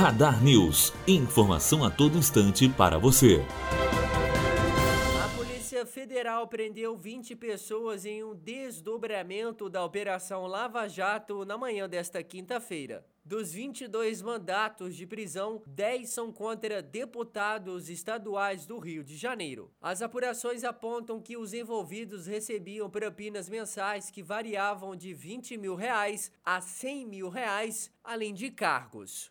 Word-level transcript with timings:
Radar 0.00 0.42
News. 0.42 0.94
Informação 1.06 1.84
a 1.84 1.90
todo 1.90 2.16
instante 2.16 2.66
para 2.70 2.96
você. 2.96 3.44
A 5.22 5.28
Polícia 5.36 5.84
Federal 5.84 6.48
prendeu 6.48 6.96
20 6.96 7.36
pessoas 7.36 8.06
em 8.06 8.24
um 8.24 8.34
desdobramento 8.34 9.68
da 9.68 9.84
Operação 9.84 10.46
Lava 10.46 10.88
Jato 10.88 11.44
na 11.44 11.58
manhã 11.58 11.86
desta 11.86 12.22
quinta-feira. 12.22 13.04
Dos 13.22 13.52
22 13.52 14.22
mandatos 14.22 14.96
de 14.96 15.06
prisão, 15.06 15.62
10 15.66 16.08
são 16.08 16.32
contra 16.32 16.80
deputados 16.80 17.90
estaduais 17.90 18.64
do 18.64 18.78
Rio 18.78 19.04
de 19.04 19.18
Janeiro. 19.18 19.70
As 19.82 20.00
apurações 20.00 20.64
apontam 20.64 21.20
que 21.20 21.36
os 21.36 21.52
envolvidos 21.52 22.26
recebiam 22.26 22.88
propinas 22.88 23.50
mensais 23.50 24.10
que 24.10 24.22
variavam 24.22 24.96
de 24.96 25.12
20 25.12 25.58
mil 25.58 25.74
reais 25.74 26.32
a 26.42 26.58
100 26.58 27.06
mil 27.06 27.28
reais, 27.28 27.92
além 28.02 28.32
de 28.32 28.50
cargos. 28.50 29.30